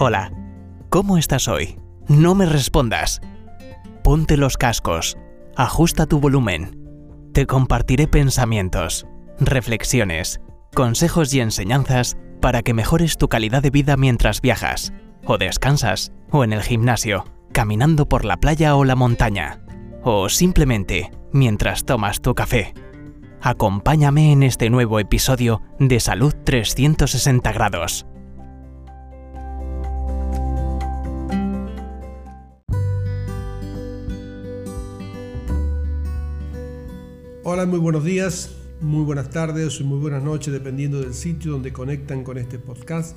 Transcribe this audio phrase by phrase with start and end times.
[0.00, 0.30] Hola,
[0.90, 1.76] ¿cómo estás hoy?
[2.06, 3.20] No me respondas.
[4.04, 5.18] Ponte los cascos,
[5.56, 6.78] ajusta tu volumen.
[7.34, 9.08] Te compartiré pensamientos,
[9.40, 10.40] reflexiones,
[10.72, 14.92] consejos y enseñanzas para que mejores tu calidad de vida mientras viajas,
[15.24, 19.64] o descansas, o en el gimnasio, caminando por la playa o la montaña,
[20.04, 22.72] o simplemente mientras tomas tu café.
[23.40, 28.06] Acompáñame en este nuevo episodio de Salud 360 grados.
[37.50, 41.72] Hola, muy buenos días, muy buenas tardes o muy buenas noches, dependiendo del sitio donde
[41.72, 43.16] conectan con este podcast.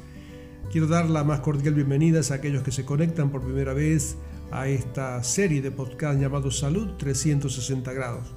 [0.72, 4.16] Quiero dar la más cordial bienvenida a aquellos que se conectan por primera vez
[4.50, 8.34] a esta serie de podcast llamado Salud 360 grados.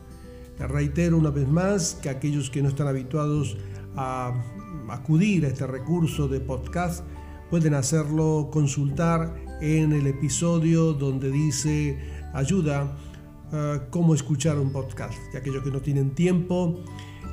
[0.59, 3.57] Les reitero una vez más que aquellos que no están habituados
[3.95, 4.33] a
[4.89, 7.05] acudir a este recurso de podcast
[7.51, 12.01] pueden hacerlo consultar en el episodio donde dice
[12.33, 12.97] ayuda
[13.57, 15.15] Ah, cómo escuchar un podcast.
[15.33, 16.83] Y aquellos que no tienen tiempo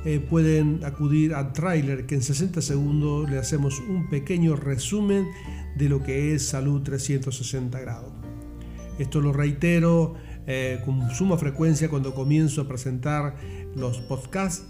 [0.04, 5.26] eh, pueden acudir a Trailer, que en 60 segundos le hacemos un pequeño resumen
[5.74, 8.12] de lo que es Salud 360 grados.
[9.00, 10.14] Esto lo reitero
[10.46, 13.34] eh, con suma frecuencia cuando comienzo a presentar
[13.74, 14.64] los podcasts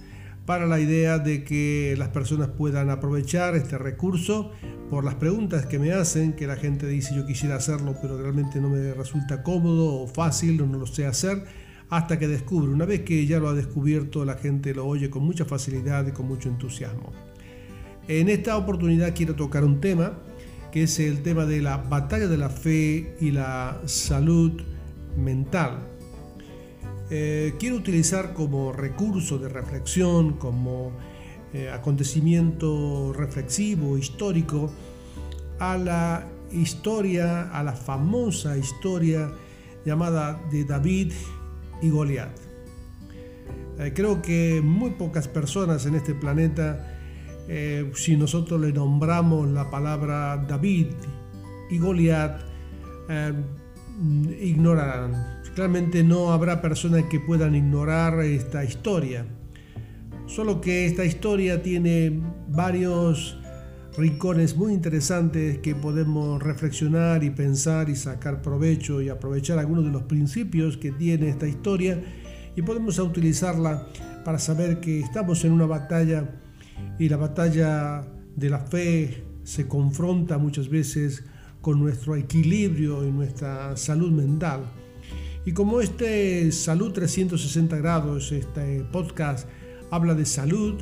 [0.46, 4.52] para la idea de que las personas puedan aprovechar este recurso
[4.90, 8.60] por las preguntas que me hacen, que la gente dice yo quisiera hacerlo, pero realmente
[8.60, 11.44] no me resulta cómodo o fácil o no lo sé hacer,
[11.88, 12.72] hasta que descubre.
[12.72, 16.12] Una vez que ya lo ha descubierto, la gente lo oye con mucha facilidad y
[16.12, 17.12] con mucho entusiasmo.
[18.08, 20.18] En esta oportunidad quiero tocar un tema,
[20.72, 24.60] que es el tema de la batalla de la fe y la salud
[25.16, 25.91] mental.
[27.14, 30.92] Eh, quiero utilizar como recurso de reflexión, como
[31.52, 34.72] eh, acontecimiento reflexivo, histórico,
[35.58, 39.30] a la historia, a la famosa historia
[39.84, 41.12] llamada de David
[41.82, 42.34] y Goliat.
[43.78, 46.88] Eh, creo que muy pocas personas en este planeta,
[47.94, 50.86] si nosotros le nombramos la palabra David
[51.68, 52.40] y Goliat,
[54.40, 59.26] ignorarán Claramente no habrá personas que puedan ignorar esta historia.
[60.26, 63.36] Solo que esta historia tiene varios
[63.98, 69.90] rincones muy interesantes que podemos reflexionar y pensar y sacar provecho y aprovechar algunos de
[69.90, 72.02] los principios que tiene esta historia
[72.56, 73.86] y podemos utilizarla
[74.24, 76.30] para saber que estamos en una batalla
[76.98, 81.24] y la batalla de la fe se confronta muchas veces
[81.60, 84.81] con nuestro equilibrio y nuestra salud mental.
[85.44, 89.48] Y como este Salud 360 grados, este podcast
[89.90, 90.80] habla de salud,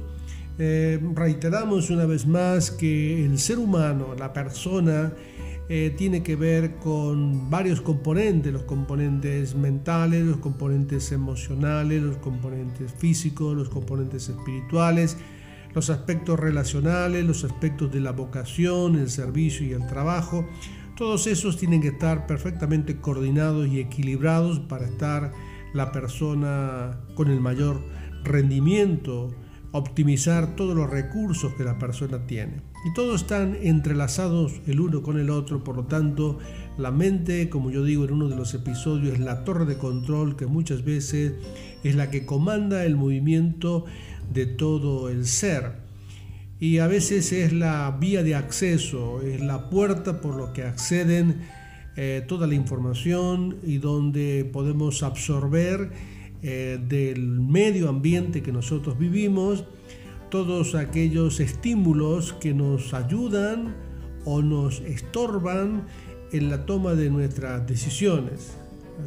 [0.59, 5.15] eh, reiteramos una vez más que el ser humano, la persona,
[5.71, 12.92] eh, tiene que ver con varios componentes, los componentes mentales, los componentes emocionales, los componentes
[12.92, 15.16] físicos, los componentes espirituales,
[15.75, 20.47] los aspectos relacionales, los aspectos de la vocación, el servicio y el trabajo.
[21.00, 25.33] Todos esos tienen que estar perfectamente coordinados y equilibrados para estar
[25.72, 27.81] la persona con el mayor
[28.22, 29.34] rendimiento,
[29.72, 32.60] optimizar todos los recursos que la persona tiene.
[32.84, 36.39] Y todos están entrelazados el uno con el otro, por lo tanto,
[36.77, 40.37] la mente, como yo digo en uno de los episodios, es la torre de control
[40.37, 41.33] que muchas veces
[41.83, 43.87] es la que comanda el movimiento
[44.31, 45.90] de todo el ser
[46.60, 51.41] y a veces es la vía de acceso, es la puerta por lo que acceden
[51.97, 55.91] eh, toda la información y donde podemos absorber
[56.43, 59.65] eh, del medio ambiente que nosotros vivimos
[60.28, 63.75] todos aquellos estímulos que nos ayudan
[64.27, 65.87] o nos estorban
[66.31, 68.53] en la toma de nuestras decisiones.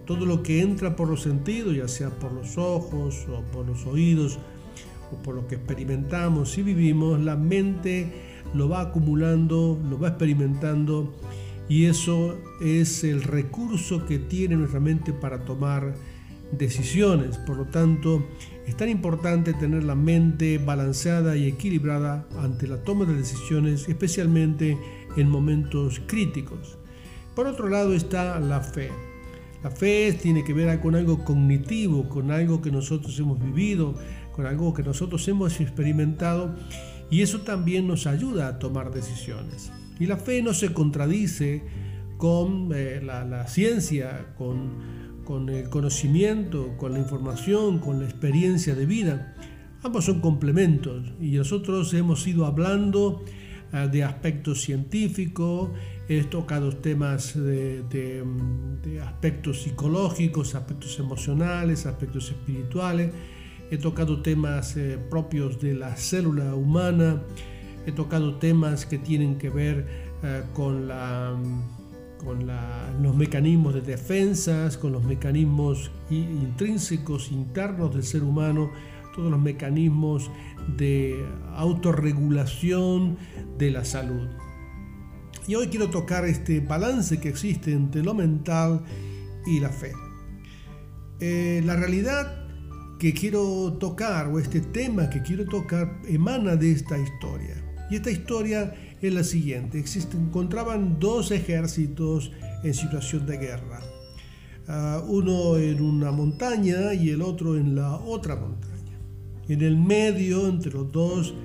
[0.06, 3.86] Todo lo que entra por los sentidos, ya sea por los ojos o por los
[3.86, 4.40] oídos,
[5.22, 8.12] por lo que experimentamos y vivimos, la mente
[8.54, 11.14] lo va acumulando, lo va experimentando
[11.70, 15.96] y eso es el recurso que tiene nuestra mente para tomar
[16.52, 17.38] decisiones.
[17.38, 18.26] Por lo tanto,
[18.68, 24.78] es tan importante tener la mente balanceada y equilibrada ante la toma de decisiones, especialmente
[25.16, 26.78] en momentos críticos.
[27.36, 28.92] Por otro lado está la fe.
[29.64, 33.96] La fe tiene que ver con algo cognitivo, con algo que nosotros hemos vivido,
[34.36, 36.56] con algo que nosotros hemos experimentado
[37.10, 39.72] y eso también nos ayuda a tomar decisiones.
[40.00, 41.64] Y la fe no se contradice
[42.18, 48.86] con eh, la, ciencia, con, con el conocimiento, con la información, con la experiencia de
[48.86, 49.36] vida.
[49.84, 53.24] Ambos son complementos y nosotros hemos ido hablando
[53.74, 55.72] eh, de aspectos científicos,
[56.08, 58.24] he tocado temas de,
[59.04, 63.12] aspectos psicológicos, aspectos emocionales, aspectos espirituales,
[63.72, 67.22] he tocado temas eh, propios de la célula humana,
[67.86, 69.88] he tocado temas que tienen que ver
[70.24, 70.90] eh, con,
[72.24, 72.48] con
[73.02, 78.72] los mecanismos de defensas, con los mecanismos intrínsecos internos del ser humano,
[79.16, 80.32] todos los mecanismos
[80.78, 81.26] de
[81.56, 83.18] autorregulación
[83.58, 84.28] de la salud.
[85.48, 88.84] Y hoy quiero tocar este balance que existe entre lo mental
[89.46, 89.92] y la fe.
[91.20, 92.43] Eh, la realidad
[93.04, 97.54] que quiero tocar o este tema que quiero tocar emana de esta historia.
[97.92, 99.86] Y esta historia es la siguiente.
[99.86, 102.32] Se encontraban dos ejércitos
[102.64, 103.82] en situación de guerra.
[104.70, 108.98] Ah, uno en una montaña y el otro en la otra montaña.
[109.50, 111.36] En el medio, entre los dos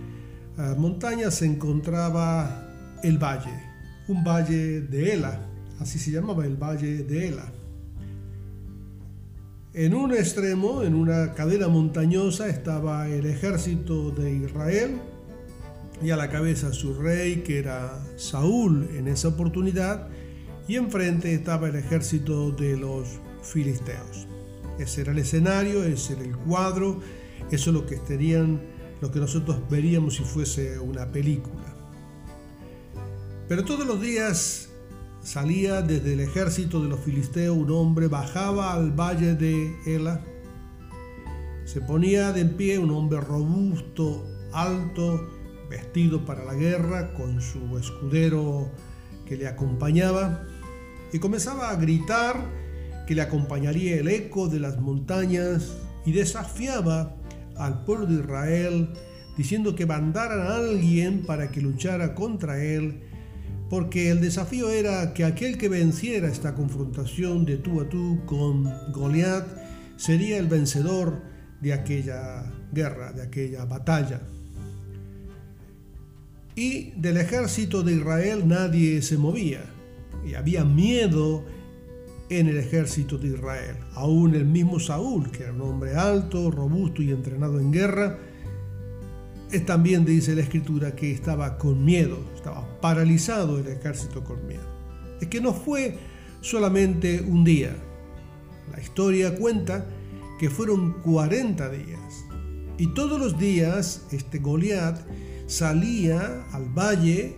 [0.58, 2.68] ah, montañas, se encontraba
[3.02, 3.64] el valle,
[4.06, 5.44] un valle de Ela,
[5.80, 7.52] así se llamaba el valle de Ela.
[9.78, 14.98] En un extremo, en una cadena montañosa, estaba el ejército de Israel
[16.02, 20.08] y a la cabeza su rey, que era Saúl en esa oportunidad,
[20.66, 24.26] y enfrente estaba el ejército de los filisteos.
[24.80, 26.98] Ese era el escenario, ese era el cuadro,
[27.52, 28.60] eso es lo que estarían,
[29.00, 31.72] lo que nosotros veríamos si fuese una película.
[33.46, 34.67] Pero todos los días
[35.28, 40.24] salía desde el ejército de los filisteos un hombre, bajaba al valle de Ela,
[41.66, 45.28] se ponía de pie un hombre robusto, alto,
[45.68, 48.70] vestido para la guerra, con su escudero
[49.26, 50.44] que le acompañaba,
[51.12, 52.36] y comenzaba a gritar
[53.06, 55.76] que le acompañaría el eco de las montañas
[56.06, 57.16] y desafiaba
[57.54, 58.94] al pueblo de Israel
[59.36, 63.02] diciendo que mandaran a alguien para que luchara contra él,
[63.68, 68.64] porque el desafío era que aquel que venciera esta confrontación de tú a tú con
[68.92, 69.46] Goliat
[69.96, 71.20] sería el vencedor
[71.60, 74.22] de aquella guerra, de aquella batalla.
[76.54, 79.64] Y del ejército de Israel nadie se movía,
[80.26, 81.44] y había miedo
[82.30, 83.76] en el ejército de Israel.
[83.94, 88.18] Aún el mismo Saúl, que era un hombre alto, robusto y entrenado en guerra,
[89.64, 94.62] también dice la escritura que estaba con miedo, estaba paralizado el ejército con miedo.
[95.20, 95.98] Es que no fue
[96.40, 97.74] solamente un día.
[98.70, 99.86] La historia cuenta
[100.38, 102.24] que fueron 40 días.
[102.76, 105.00] Y todos los días este Goliat
[105.46, 107.36] salía al valle,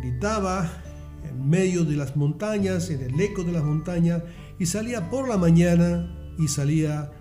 [0.00, 0.82] gritaba,
[1.28, 4.22] en medio de las montañas, en el eco de las montañas,
[4.58, 7.12] y salía por la mañana y salía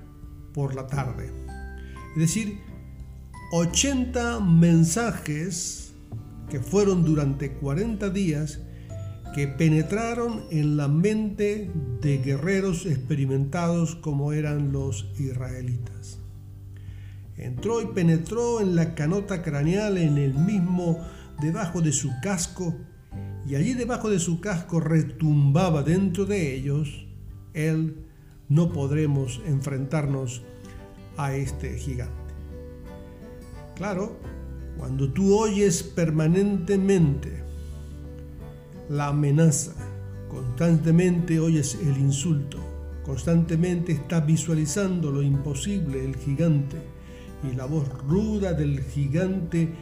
[0.54, 1.32] por la tarde.
[2.16, 2.60] Es decir,
[3.56, 5.94] 80 mensajes
[6.50, 8.62] que fueron durante 40 días
[9.36, 11.70] que penetraron en la mente
[12.02, 16.18] de guerreros experimentados como eran los israelitas.
[17.38, 20.98] Entró y penetró en la canota craneal en el mismo
[21.40, 22.76] debajo de su casco
[23.48, 27.06] y allí debajo de su casco retumbaba dentro de ellos,
[27.54, 28.08] él
[28.50, 30.42] no podremos enfrentarnos
[31.18, 32.23] a este gigante.
[33.84, 34.16] Claro,
[34.78, 37.44] cuando tú oyes permanentemente
[38.88, 39.74] la amenaza,
[40.30, 42.60] constantemente oyes el insulto,
[43.04, 46.78] constantemente estás visualizando lo imposible, el gigante,
[47.44, 49.74] y la voz ruda del gigante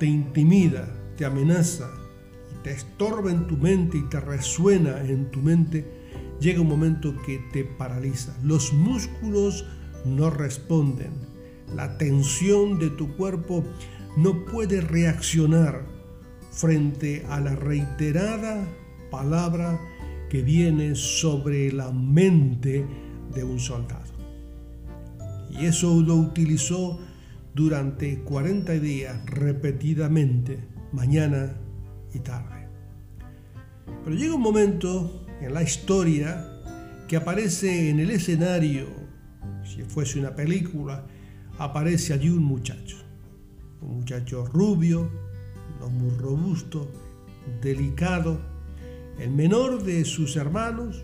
[0.00, 1.88] te intimida, te amenaza,
[2.64, 5.86] te estorba en tu mente y te resuena en tu mente,
[6.40, 8.36] llega un momento que te paraliza.
[8.42, 9.64] Los músculos
[10.04, 11.33] no responden.
[11.74, 13.64] La tensión de tu cuerpo
[14.16, 15.86] no puede reaccionar
[16.50, 18.68] frente a la reiterada
[19.10, 19.80] palabra
[20.30, 22.86] que viene sobre la mente
[23.34, 24.12] de un soldado.
[25.50, 26.98] Y eso lo utilizó
[27.54, 30.58] durante 40 días repetidamente,
[30.92, 31.56] mañana
[32.12, 32.68] y tarde.
[34.04, 36.44] Pero llega un momento en la historia
[37.08, 38.86] que aparece en el escenario,
[39.64, 41.06] si fuese una película,
[41.58, 42.96] aparece allí un muchacho.
[43.80, 45.10] Un muchacho rubio,
[45.80, 46.88] no muy robusto,
[47.60, 48.38] delicado,
[49.18, 51.02] el menor de sus hermanos,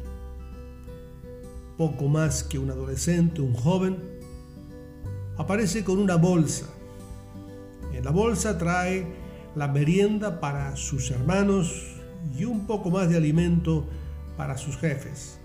[1.77, 3.99] poco más que un adolescente, un joven,
[5.37, 6.67] aparece con una bolsa.
[7.93, 9.07] En la bolsa trae
[9.57, 11.97] la merienda para sus hermanos
[12.39, 13.87] y un poco más de alimento
[14.37, 15.40] para sus jefes.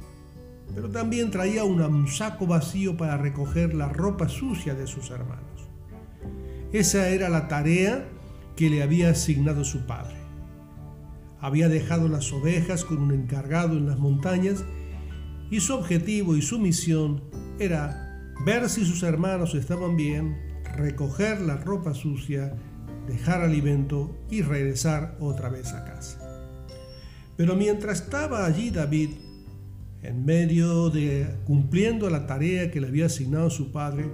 [0.73, 5.69] Pero también traía un saco vacío para recoger la ropa sucia de sus hermanos.
[6.73, 8.07] Esa era la tarea
[8.55, 10.15] que le había asignado su padre.
[11.39, 14.63] Había dejado las ovejas con un encargado en las montañas
[15.51, 17.23] y su objetivo y su misión
[17.59, 20.37] era ver si sus hermanos estaban bien,
[20.75, 22.55] recoger la ropa sucia,
[23.07, 26.19] dejar alimento y regresar otra vez a casa.
[27.37, 29.11] Pero mientras estaba allí David,
[30.07, 34.09] en medio de cumpliendo la tarea que le había asignado su padre,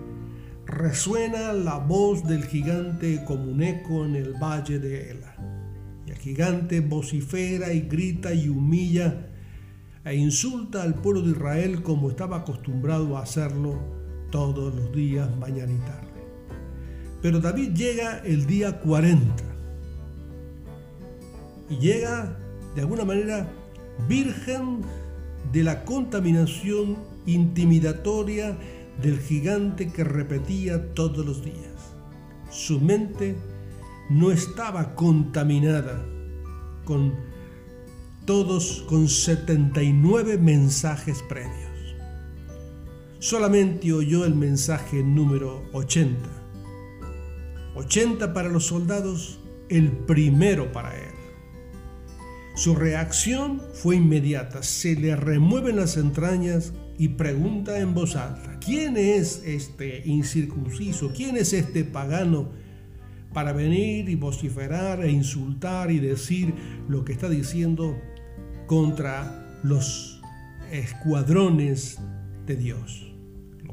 [0.65, 5.35] resuena la voz del gigante como un eco en el valle de Ela.
[6.07, 9.27] Y el gigante vocifera y grita y humilla
[10.05, 13.79] e insulta al pueblo de Israel como estaba acostumbrado a hacerlo
[14.31, 16.07] todos los días, mañana y tarde.
[17.21, 19.43] Pero David llega el día 40
[21.69, 22.37] y llega
[22.75, 23.47] de alguna manera
[24.07, 24.81] virgen
[25.51, 28.57] de la contaminación intimidatoria
[29.01, 31.95] del gigante que repetía todos los días.
[32.49, 33.35] Su mente
[34.09, 36.05] no estaba contaminada
[36.85, 37.13] con
[38.25, 41.71] todos con 79 mensajes previos.
[43.19, 46.17] Solamente oyó el mensaje número 80.
[47.75, 51.20] 80 para los soldados, el primero para él.
[52.53, 58.97] Su reacción fue inmediata, se le remueven las entrañas y pregunta en voz alta, ¿quién
[58.97, 61.13] es este incircunciso?
[61.15, 62.49] ¿Quién es este pagano
[63.33, 66.53] para venir y vociferar e insultar y decir
[66.89, 67.97] lo que está diciendo
[68.67, 70.21] contra los
[70.71, 71.99] escuadrones
[72.45, 73.13] de Dios?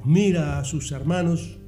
[0.04, 1.58] Mira a sus hermanos,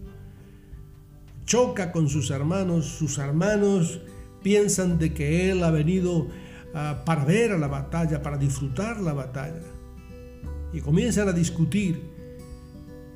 [1.45, 4.01] choca con sus hermanos, sus hermanos
[4.43, 6.29] piensan de que él ha venido
[6.73, 9.63] para ver a la batalla, para disfrutar la batalla
[10.73, 12.01] y comienzan a discutir.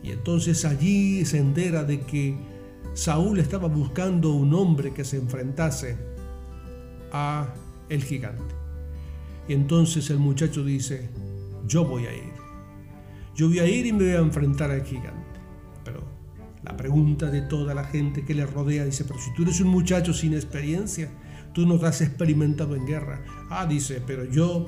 [0.03, 2.37] Y entonces allí se entera de que
[2.95, 5.97] Saúl estaba buscando un hombre que se enfrentase
[7.13, 7.55] a
[7.89, 8.55] el gigante.
[9.49, 11.11] Y entonces el muchacho dice,
[11.67, 12.33] yo voy a ir.
[13.35, 15.41] Yo voy a ir y me voy a enfrentar al gigante.
[15.85, 16.03] Pero
[16.63, 19.69] la pregunta de toda la gente que le rodea dice, pero si tú eres un
[19.69, 21.11] muchacho sin experiencia,
[21.55, 23.23] tú no te has experimentado en guerra.
[23.49, 24.67] Ah, dice, pero yo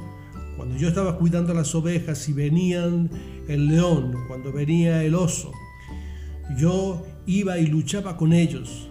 [0.57, 3.11] cuando yo estaba cuidando las ovejas y venían
[3.47, 5.53] el león, cuando venía el oso,
[6.57, 8.89] yo iba y luchaba con ellos,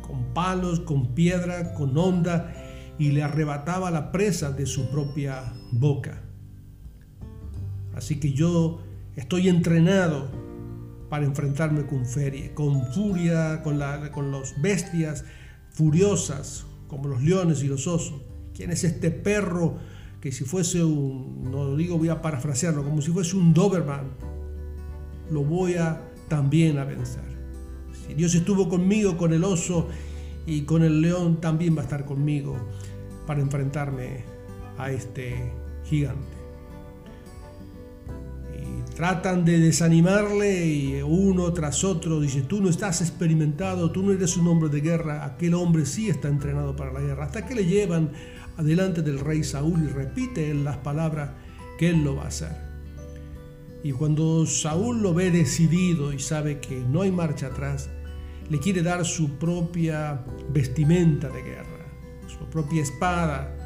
[0.00, 2.54] con palos, con piedra, con onda,
[2.98, 6.22] y le arrebataba la presa de su propia boca.
[7.94, 8.80] Así que yo
[9.16, 10.30] estoy entrenado
[11.10, 13.80] para enfrentarme con feria, con furia, con,
[14.12, 15.24] con los bestias
[15.70, 18.20] furiosas, como los leones y los osos.
[18.54, 19.78] ¿Quién es este perro
[20.20, 24.10] que si fuese un, no digo, voy a parafrasearlo, como si fuese un Doberman,
[25.30, 27.24] lo voy a también a vencer.
[28.06, 29.88] Si Dios estuvo conmigo con el oso
[30.44, 32.56] y con el león, también va a estar conmigo
[33.26, 34.24] para enfrentarme
[34.76, 35.50] a este
[35.84, 36.31] gigante.
[38.94, 44.36] Tratan de desanimarle y uno tras otro dice, tú no estás experimentado, tú no eres
[44.36, 47.24] un hombre de guerra, aquel hombre sí está entrenado para la guerra.
[47.24, 48.12] Hasta que le llevan
[48.58, 51.30] adelante del rey Saúl y repite las palabras
[51.78, 52.54] que él lo va a hacer.
[53.82, 57.88] Y cuando Saúl lo ve decidido y sabe que no hay marcha atrás,
[58.48, 61.86] le quiere dar su propia vestimenta de guerra,
[62.26, 63.61] su propia espada.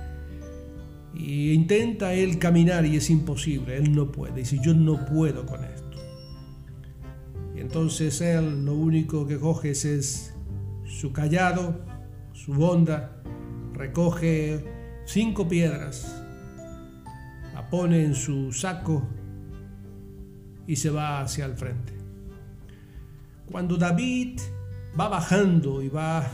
[1.19, 4.41] Y intenta él caminar y es imposible, él no puede.
[4.41, 5.87] Dice, yo no puedo con esto.
[7.55, 10.35] Y entonces él lo único que coge es,
[10.85, 11.81] su callado,
[12.33, 13.23] su bonda,
[13.73, 14.65] recoge
[15.07, 16.23] cinco piedras,
[17.55, 19.07] la pone en su saco
[20.67, 21.95] y se va hacia el frente.
[23.51, 24.41] Cuando David
[24.99, 26.29] va bajando y va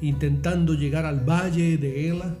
[0.00, 2.36] intentando llegar al valle de Ela,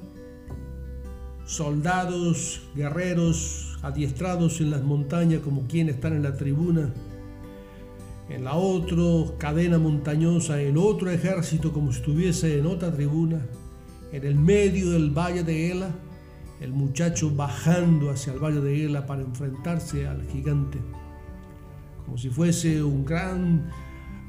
[1.54, 6.92] soldados, guerreros adiestrados en las montañas como quienes están en la tribuna,
[8.28, 13.46] en la otra cadena montañosa, el otro ejército como si estuviese en otra tribuna,
[14.10, 15.90] en el medio del valle de Ela,
[16.60, 20.78] el muchacho bajando hacia el valle de Ela para enfrentarse al gigante,
[22.04, 23.70] como si fuese un gran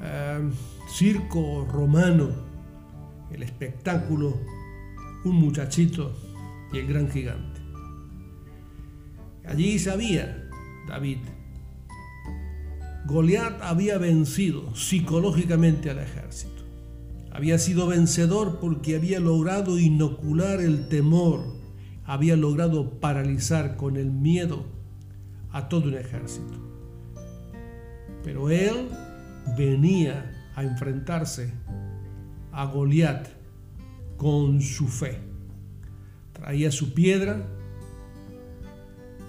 [0.04, 0.48] eh,
[0.92, 2.30] circo romano,
[3.32, 4.38] el espectáculo,
[5.24, 6.25] un muchachito
[6.80, 7.62] el gran gigante.
[9.46, 10.50] Allí sabía
[10.88, 11.20] David,
[13.06, 16.64] Goliat había vencido psicológicamente al ejército.
[17.32, 21.46] Había sido vencedor porque había logrado inocular el temor,
[22.06, 24.66] había logrado paralizar con el miedo
[25.52, 26.54] a todo un ejército.
[28.24, 28.88] Pero él
[29.58, 31.54] venía a enfrentarse
[32.52, 33.28] a Goliat
[34.18, 35.35] con su fe.
[36.36, 37.48] Traía su piedra,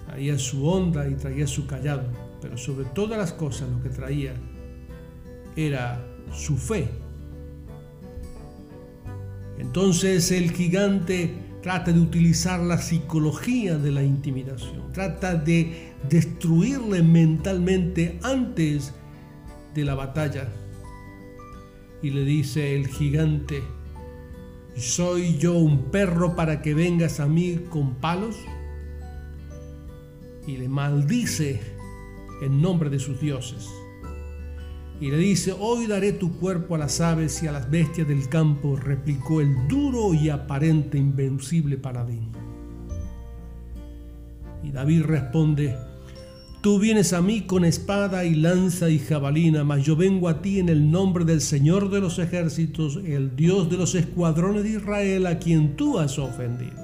[0.05, 2.03] traía su onda y traía su callado,
[2.41, 4.33] pero sobre todas las cosas lo que traía
[5.55, 6.87] era su fe.
[9.57, 18.19] Entonces el gigante trata de utilizar la psicología de la intimidación, trata de destruirle mentalmente
[18.23, 18.93] antes
[19.73, 20.47] de la batalla.
[22.01, 23.63] Y le dice el gigante,
[24.77, 28.35] ¿soy yo un perro para que vengas a mí con palos?
[30.45, 31.59] Y le maldice
[32.41, 33.67] en nombre de sus dioses.
[34.99, 38.29] Y le dice, hoy daré tu cuerpo a las aves y a las bestias del
[38.29, 42.31] campo, replicó el duro y aparente invencible paladín.
[44.63, 45.75] Y David responde,
[46.67, 50.59] Tú vienes a mí con espada y lanza y jabalina, mas yo vengo a ti
[50.59, 55.27] en el nombre del Señor de los ejércitos, el Dios de los escuadrones de Israel,
[55.27, 56.75] a quien tú has ofendido.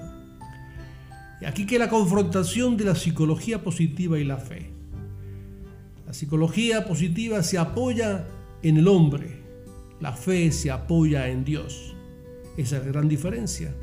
[1.42, 4.70] Y aquí que la confrontación de la psicología positiva y la fe.
[6.08, 8.26] La psicología positiva se apoya
[8.62, 9.42] en el hombre,
[10.00, 11.94] la fe se apoya en Dios.
[12.56, 13.76] Esa es la gran diferencia.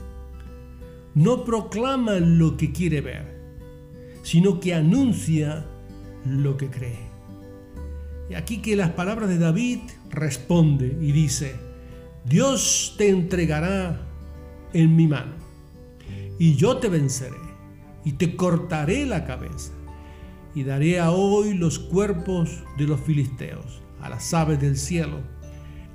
[1.15, 3.39] No proclama lo que quiere ver,
[4.23, 5.67] sino que anuncia
[6.25, 7.11] lo que cree.
[8.29, 11.57] Y aquí que las palabras de David responde y dice,
[12.25, 14.01] Dios te entregará
[14.73, 15.33] en mi mano,
[16.39, 17.37] y yo te venceré,
[18.05, 19.73] y te cortaré la cabeza,
[20.55, 25.19] y daré a hoy los cuerpos de los filisteos, a las aves del cielo,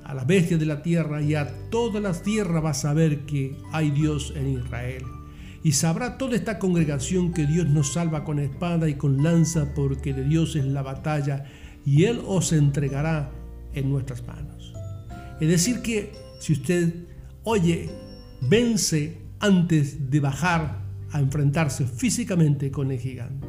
[0.04, 3.56] a las bestias de la tierra, y a todas las tierras vas a ver que
[3.72, 5.04] hay Dios en Israel
[5.66, 10.14] y sabrá toda esta congregación que Dios nos salva con espada y con lanza, porque
[10.14, 11.44] de Dios es la batalla,
[11.84, 13.32] y Él os entregará
[13.74, 14.72] en nuestras manos.
[15.40, 16.94] Es decir, que si usted
[17.42, 17.90] oye,
[18.42, 23.48] vence antes de bajar a enfrentarse físicamente con el gigante.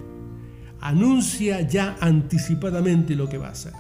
[0.82, 3.74] Anuncia ya anticipadamente lo que va a hacer.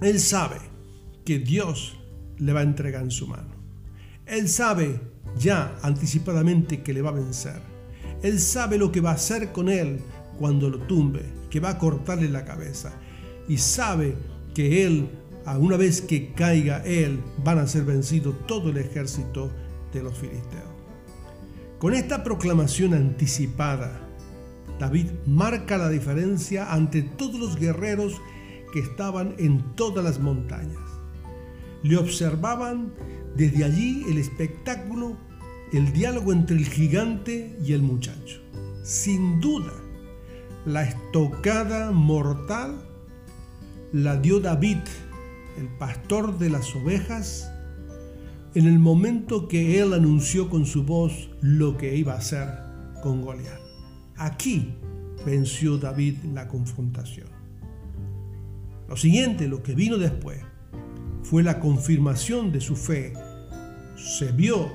[0.00, 0.58] Él sabe
[1.24, 1.98] que Dios
[2.36, 3.56] le va a entregar en su mano.
[4.24, 5.00] Él sabe
[5.38, 7.60] ya anticipadamente que le va a vencer.
[8.22, 10.00] Él sabe lo que va a hacer con él
[10.38, 12.92] cuando lo tumbe, que va a cortarle la cabeza.
[13.48, 14.16] Y sabe
[14.54, 15.08] que él,
[15.46, 19.50] a una vez que caiga él, van a ser vencidos todo el ejército
[19.92, 20.64] de los filisteos.
[21.78, 24.00] Con esta proclamación anticipada,
[24.78, 28.20] David marca la diferencia ante todos los guerreros
[28.72, 30.78] que estaban en todas las montañas.
[31.82, 32.92] Le observaban
[33.36, 35.16] desde allí el espectáculo,
[35.72, 38.40] el diálogo entre el gigante y el muchacho.
[38.82, 39.72] Sin duda,
[40.64, 42.82] la estocada mortal
[43.92, 44.78] la dio David,
[45.58, 47.50] el pastor de las ovejas,
[48.54, 52.48] en el momento que él anunció con su voz lo que iba a hacer
[53.02, 53.60] con Goliat.
[54.16, 54.74] Aquí
[55.24, 57.28] venció David la confrontación.
[58.88, 60.40] Lo siguiente, lo que vino después,
[61.22, 63.12] fue la confirmación de su fe
[63.98, 64.70] se vio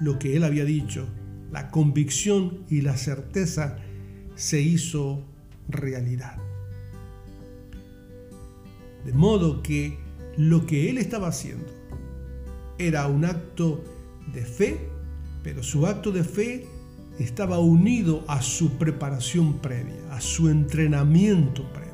[0.00, 1.06] lo que él había dicho,
[1.52, 3.76] la convicción y la certeza
[4.34, 5.24] se hizo
[5.68, 6.36] realidad.
[9.04, 9.98] De modo que
[10.36, 11.66] lo que él estaba haciendo
[12.78, 13.84] era un acto
[14.32, 14.88] de fe,
[15.42, 16.66] pero su acto de fe
[17.18, 21.90] estaba unido a su preparación previa, a su entrenamiento previo,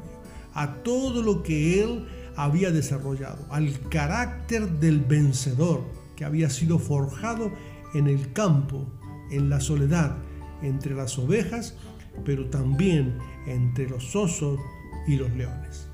[0.55, 5.83] a todo lo que él había desarrollado, al carácter del vencedor,
[6.15, 7.51] que había sido forjado
[7.95, 8.87] en el campo,
[9.31, 10.17] en la soledad,
[10.63, 11.77] entre las ovejas,
[12.25, 14.59] pero también entre los osos
[15.07, 15.89] y los leones.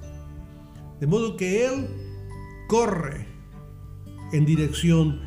[1.01, 1.89] De modo que él
[2.69, 3.27] corre
[4.33, 5.21] en dirección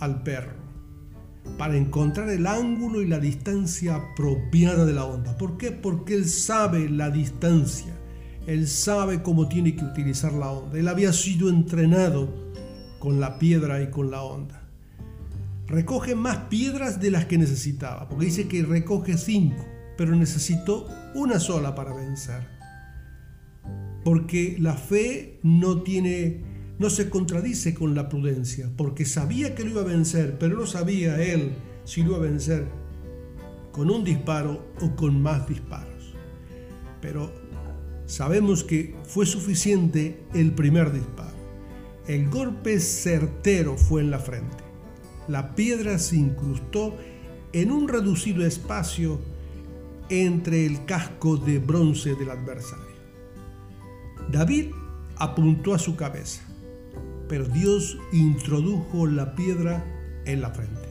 [0.00, 0.56] al perro
[1.58, 5.38] para encontrar el ángulo y la distancia apropiada de la onda.
[5.38, 5.70] ¿Por qué?
[5.70, 7.96] Porque él sabe la distancia,
[8.46, 10.78] él sabe cómo tiene que utilizar la onda.
[10.78, 12.28] Él había sido entrenado
[12.98, 14.65] con la piedra y con la onda.
[15.66, 21.40] Recoge más piedras de las que necesitaba, porque dice que recoge cinco, pero necesitó una
[21.40, 22.46] sola para vencer.
[24.04, 26.44] Porque la fe no tiene,
[26.78, 30.66] no se contradice con la prudencia, porque sabía que lo iba a vencer, pero no
[30.66, 32.68] sabía él si lo iba a vencer
[33.72, 36.14] con un disparo o con más disparos.
[37.02, 37.30] Pero
[38.06, 41.36] sabemos que fue suficiente el primer disparo.
[42.06, 44.65] El golpe certero fue en la frente.
[45.28, 46.96] La piedra se incrustó
[47.52, 49.20] en un reducido espacio
[50.08, 52.84] entre el casco de bronce del adversario.
[54.30, 54.70] David
[55.16, 56.46] apuntó a su cabeza
[57.28, 59.84] pero Dios introdujo la piedra
[60.24, 60.88] en la frente.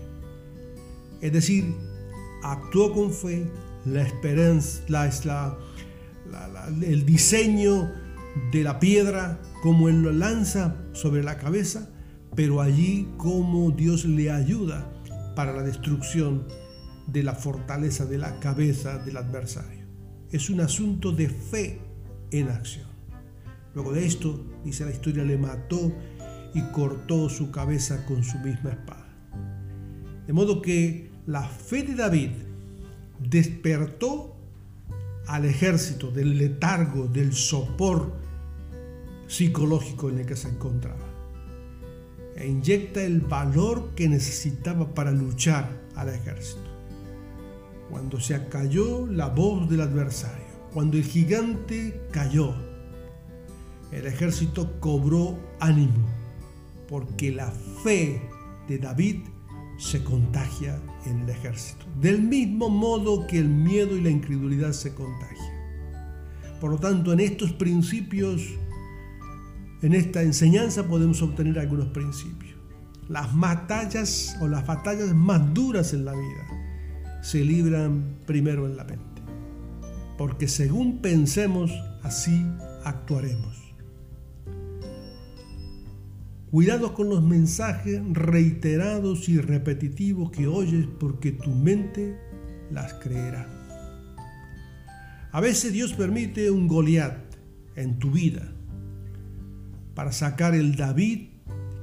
[1.21, 1.73] Es decir,
[2.43, 3.49] actuó con fe,
[3.85, 5.57] la esperanza, la,
[6.81, 7.91] el diseño
[8.51, 11.89] de la piedra, como Él lo lanza sobre la cabeza,
[12.35, 14.91] pero allí como Dios le ayuda
[15.35, 16.47] para la destrucción
[17.07, 19.85] de la fortaleza de la cabeza del adversario.
[20.31, 21.79] Es un asunto de fe
[22.31, 22.87] en acción.
[23.73, 25.93] Luego de esto, dice la historia, le mató
[26.53, 29.05] y cortó su cabeza con su misma espada.
[30.25, 32.31] De modo que la fe de David
[33.19, 34.35] despertó
[35.27, 38.13] al ejército del letargo, del sopor
[39.27, 41.04] psicológico en el que se encontraba.
[42.35, 46.69] E inyecta el valor que necesitaba para luchar al ejército.
[47.89, 50.43] Cuando se acalló la voz del adversario,
[50.73, 52.53] cuando el gigante cayó,
[53.91, 56.05] el ejército cobró ánimo,
[56.89, 57.51] porque la
[57.83, 58.21] fe
[58.67, 59.21] de David
[59.77, 64.93] se contagia en el ejército, del mismo modo que el miedo y la incredulidad se
[64.93, 65.55] contagian.
[66.59, 68.41] Por lo tanto, en estos principios,
[69.85, 72.55] en esta enseñanza podemos obtener algunos principios.
[73.07, 78.83] Las batallas o las batallas más duras en la vida se libran primero en la
[78.83, 79.21] mente,
[80.17, 81.71] porque según pensemos,
[82.01, 82.43] así
[82.83, 83.75] actuaremos.
[86.49, 92.17] Cuidado con los mensajes reiterados y repetitivos que oyes porque tu mente
[92.71, 93.47] las creerá.
[95.31, 97.19] A veces Dios permite un Goliat
[97.75, 98.54] en tu vida
[99.95, 101.29] para sacar el David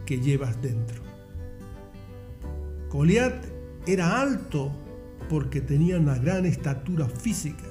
[0.07, 1.03] que llevas dentro.
[2.91, 3.45] Goliat
[3.87, 4.71] era alto
[5.29, 7.65] porque tenía una gran estatura física,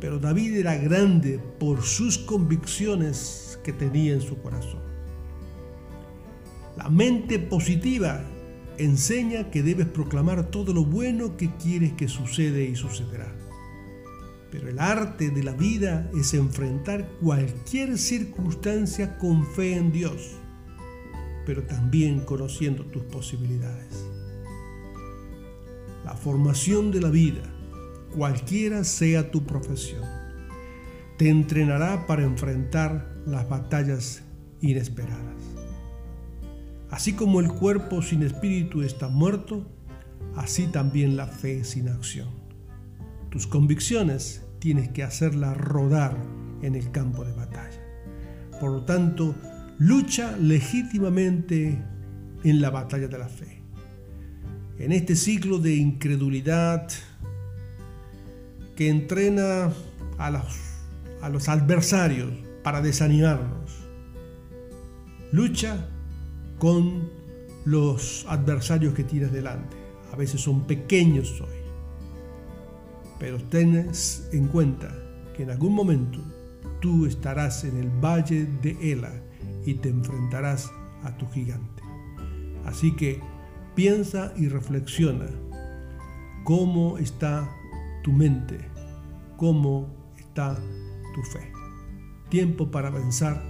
[0.00, 4.80] pero David era grande por sus convicciones que tenía en su corazón.
[6.76, 8.22] La mente positiva
[8.78, 13.39] enseña que debes proclamar todo lo bueno que quieres que sucede y sucederá.
[14.50, 20.32] Pero el arte de la vida es enfrentar cualquier circunstancia con fe en Dios,
[21.46, 24.04] pero también conociendo tus posibilidades.
[26.04, 27.42] La formación de la vida,
[28.16, 30.02] cualquiera sea tu profesión,
[31.16, 34.22] te entrenará para enfrentar las batallas
[34.60, 35.36] inesperadas.
[36.90, 39.64] Así como el cuerpo sin espíritu está muerto,
[40.34, 42.39] así también la fe sin acción.
[43.30, 46.16] Tus convicciones tienes que hacerlas rodar
[46.62, 47.80] en el campo de batalla.
[48.60, 49.34] Por lo tanto,
[49.78, 51.82] lucha legítimamente
[52.44, 53.62] en la batalla de la fe.
[54.78, 56.88] En este ciclo de incredulidad
[58.76, 59.70] que entrena
[60.18, 60.30] a
[61.30, 63.70] los, adversarios para desanimarnos,
[65.32, 65.88] lucha
[66.58, 67.10] con
[67.64, 69.76] los adversarios que tienes delante.
[70.12, 71.59] A veces son pequeños hoy.
[73.20, 74.92] Pero tenés en cuenta
[75.36, 76.18] que en algún momento
[76.80, 79.12] tú estarás en el valle de Ela
[79.64, 80.72] y te enfrentarás
[81.04, 81.82] a tu gigante.
[82.64, 83.20] Así que
[83.74, 85.26] piensa y reflexiona
[86.44, 87.48] cómo está
[88.02, 88.58] tu mente,
[89.36, 89.86] cómo
[90.18, 90.56] está
[91.14, 91.52] tu fe.
[92.30, 93.42] Tiempo para pensar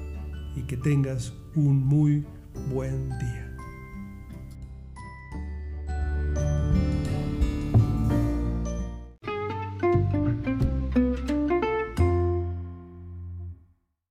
[0.57, 2.27] y que tengas un muy
[2.73, 3.50] buen día.